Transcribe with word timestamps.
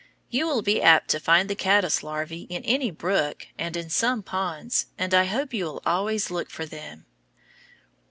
You 0.31 0.47
will 0.47 0.63
be 0.63 0.81
apt 0.81 1.09
to 1.09 1.19
find 1.19 1.47
the 1.47 1.53
caddice 1.53 1.99
larvæ 1.99 2.47
in 2.49 2.63
any 2.63 2.89
brook 2.89 3.45
and 3.59 3.77
in 3.77 3.91
some 3.91 4.23
ponds, 4.23 4.87
and 4.97 5.13
I 5.13 5.25
hope 5.25 5.53
you 5.53 5.65
will 5.65 5.81
always 5.85 6.31
look 6.31 6.49
for 6.49 6.65
them. 6.65 7.05